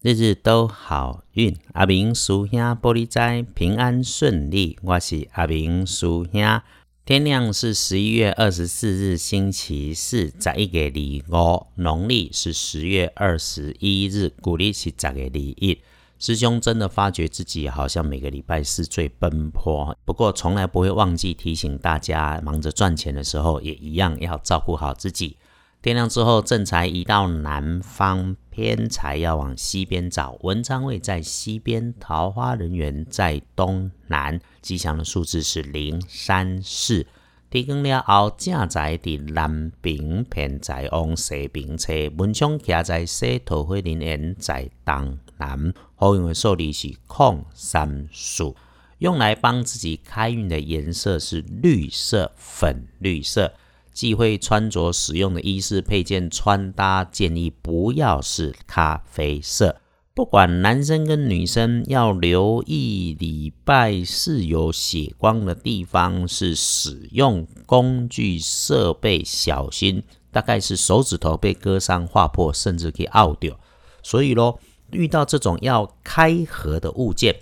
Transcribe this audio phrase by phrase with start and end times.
[0.00, 4.78] 日日都好运，阿明叔兄玻璃斋平安顺利。
[4.84, 6.60] 我是阿明叔兄。
[7.04, 10.92] 天亮是十一月二十四日星期四，十一月
[11.28, 15.80] 二五，农历是十月二十一日，古历是十月二一。
[16.20, 25.38] 师兄真的发觉自己好像每个礼拜四最奔波，不过从来不会忘记提醒大家，忙着赚钱的时候也一样要照顾好自己。
[25.82, 30.36] 天亮之后，正财移到南方，偏财要往西边找。
[30.40, 34.40] 文昌位在西边，桃花人缘在东南。
[34.60, 37.06] 吉祥的数字是零、三、四。
[37.50, 41.92] 天光了后，正财伫南边，偏财往西边车。
[42.16, 45.72] 文昌徛在西，桃花人缘在东南。
[45.94, 48.56] 好用的数字是空、三、数。
[48.98, 53.52] 用来帮自己开运的颜色是绿色、粉绿色。
[53.98, 59.80] 忌讳穿着使用的衣饰配件穿搭建议不要是咖啡色。
[60.14, 73.58] 不管男生跟女生要留意礼拜四有血光的地方是使用工具设备小心，大概是手指头被割伤划破，甚至可以拗掉。
[74.04, 74.60] 所以咯，
[74.92, 77.34] 遇到这种要开合的物件，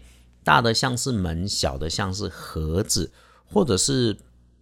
[0.43, 3.13] 大的像是门，小的像是盒子，
[3.45, 4.17] 或者是。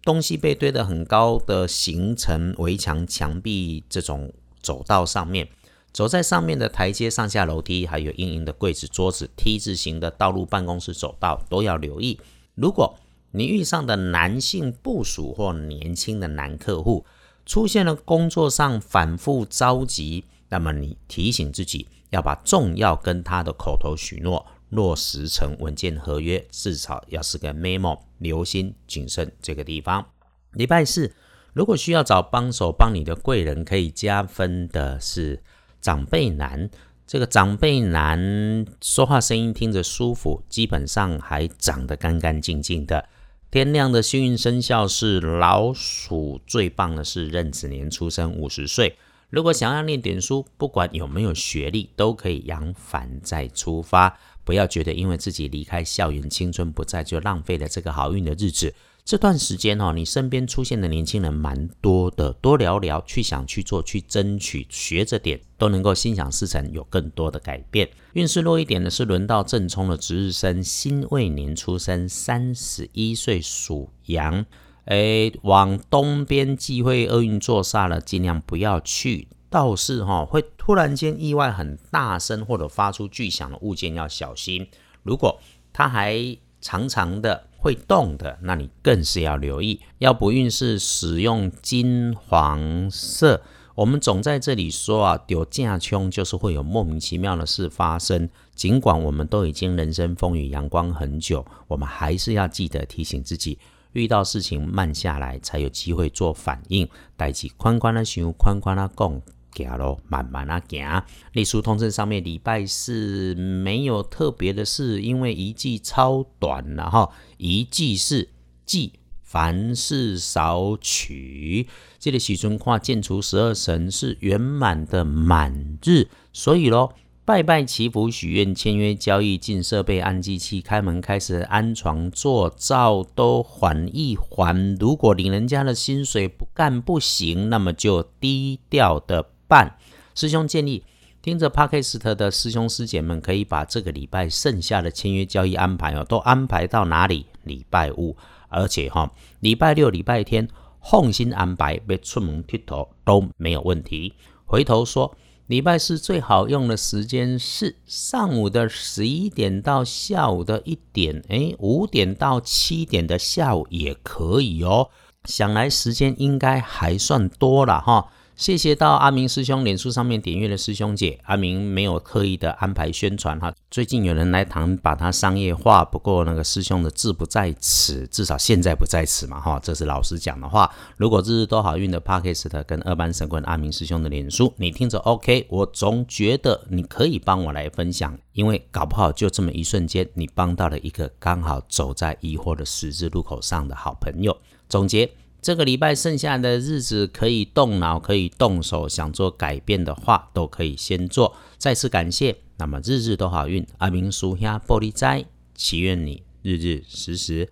[0.05, 4.31] 东西被堆得很高的形成围墙、墙壁这种
[4.61, 5.49] 走道上面，
[5.91, 12.19] 走在上面的台阶、上下楼梯，还有硬硬的柜子、桌子、T 字形的道路、办公室走道，都要留意。
[12.53, 12.95] 如果
[13.31, 17.03] 你遇上的男性部署或年轻的男客户
[17.45, 24.45] 出现了工作上反复着急，那么你提醒自己要把重要跟他的口头许诺。
[24.69, 30.05] 落实成文件合约，至少要是个 memo，留心谨慎这个地方。
[30.53, 31.13] 礼拜四，
[31.53, 35.41] 如果需要找帮手帮你的贵人，可以加分的是
[35.81, 36.69] 长辈男。
[37.07, 43.07] 这个长辈男说话声音听着舒服，基本上还长得干干净净的。
[43.51, 48.97] 天亮的幸运生肖是老鼠，最棒的是壬子年出生，五十岁。
[49.35, 54.17] 如果想要念点书，不管有没有学历，都可以扬帆再出发。
[54.45, 58.73] 不要觉得因为自己离开校园，青春不在，就浪费了这个好运的日子。
[59.03, 67.89] 这段时间哦，你身边出现的年轻人蛮多的，多聊聊，去想去做，去争取，学着点，都能够心想事成，有更多的改变。
[68.13, 74.45] 运势弱一点的是轮到正冲的值日生，辛未年出生，三十一岁属羊。
[74.85, 79.27] 哎，往东边忌讳厄运坐煞了，尽量不要去。
[79.49, 84.67] 倒是哈，会突然间意外很大声或者发出巨响的物件要小心。
[85.03, 85.39] 如果
[85.71, 89.79] 它还长长的会动的，那你更是要留意。
[89.99, 93.41] 要不运势使用金黄色。
[93.75, 98.29] 我们总在这里说啊，丢架穷就是会有莫名其妙的事发生。
[98.53, 103.57] 尽管我们都已经人生风雨阳光很久，我们还是要记得提醒自己，
[103.95, 106.87] 遇到事情慢下来，才有机会做反应。
[107.17, 109.21] 带起宽宽的想，宽宽的讲。
[109.55, 111.03] 行咯，慢慢啊行。
[111.31, 117.09] 历书通证上面礼拜四没有特别的事，因为一季超短了哈。
[117.37, 118.27] 一季是
[118.65, 118.91] 季，
[119.23, 121.69] 凡事少取。
[121.97, 126.91] 这里喜春跨建除十二神是圆满的满日，所以喽，
[127.25, 134.75] 拜拜祈福许愿签约交易进设备安机器开门开始安床做灶都缓一缓。
[134.75, 139.25] 如果领人家的薪水不干不行，那么就低调的。
[139.47, 139.75] 办
[140.13, 140.83] 师兄建议，
[141.23, 147.25] 听着 Parkist 的师兄师姐们，可以把这个礼拜剩下的签约交易安排哦，都安排到哪里？
[147.43, 148.15] 礼拜五，
[148.49, 150.47] 而且哈，礼拜六、礼拜天
[150.79, 154.13] 放心安排，别出门剃头都没有问题。
[154.45, 155.15] 回头说，
[155.47, 164.89] 礼拜四最好用的时间是上午的十一点到下午的一点，哎，五点到七点的下午也可以哦。
[165.25, 168.07] 想来时间应该还算多了哈。
[168.35, 173.53] 谢谢到阿明师兄脸书上面点阅的师兄姐，阿明没有刻意的安排宣传哈。
[173.71, 179.57] 最近有人来谈把它商业化，不过那个师兄的志不在此，至少现在不在此嘛哈。
[179.63, 180.69] 这是老实讲的话。
[180.97, 194.37] 如果日日都好运的 Parkist 跟二班神棍阿明师兄的脸书，你听着 OK，我总觉得你可以帮我来分享，因为搞不好就这么一瞬间，你帮到了一个刚好走在疑惑的十字路口上的好朋友。
[194.67, 195.09] 总结。
[195.45, 201.37] 这个礼拜剩下的日子可以动脑，可以动手，想做改变的话，都可以先做。
[201.59, 207.51] 再次感谢，那么日日都好运，阿明叔下玻璃斋，祈愿你日日时时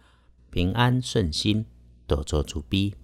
[0.50, 1.68] 平安顺心，
[2.08, 2.96] 多做主逼。